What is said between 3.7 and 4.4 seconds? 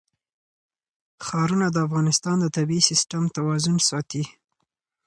ساتي.